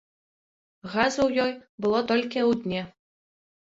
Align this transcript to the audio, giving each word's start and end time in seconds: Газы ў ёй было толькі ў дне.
Газы 0.93 1.19
ў 1.27 1.45
ёй 1.45 1.53
было 1.85 1.99
толькі 2.13 2.39
ў 2.49 2.51
дне. 2.65 2.81